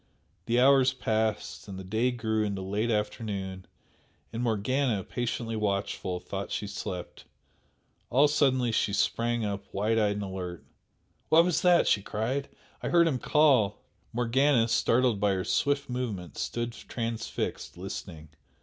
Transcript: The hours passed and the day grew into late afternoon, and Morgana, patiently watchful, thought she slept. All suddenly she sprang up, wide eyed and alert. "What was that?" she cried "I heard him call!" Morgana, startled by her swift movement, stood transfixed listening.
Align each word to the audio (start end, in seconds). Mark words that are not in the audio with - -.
The 0.47 0.59
hours 0.59 0.93
passed 0.93 1.67
and 1.67 1.77
the 1.77 1.83
day 1.83 2.09
grew 2.09 2.43
into 2.43 2.63
late 2.63 2.89
afternoon, 2.89 3.67
and 4.33 4.41
Morgana, 4.41 5.03
patiently 5.03 5.55
watchful, 5.55 6.19
thought 6.19 6.49
she 6.49 6.65
slept. 6.65 7.25
All 8.09 8.27
suddenly 8.27 8.71
she 8.71 8.93
sprang 8.93 9.45
up, 9.45 9.71
wide 9.71 9.99
eyed 9.99 10.13
and 10.13 10.23
alert. 10.23 10.65
"What 11.29 11.45
was 11.45 11.61
that?" 11.61 11.87
she 11.87 12.01
cried 12.01 12.49
"I 12.81 12.89
heard 12.89 13.07
him 13.07 13.19
call!" 13.19 13.83
Morgana, 14.11 14.67
startled 14.69 15.19
by 15.19 15.33
her 15.33 15.45
swift 15.45 15.87
movement, 15.87 16.35
stood 16.35 16.71
transfixed 16.71 17.77
listening. 17.77 18.29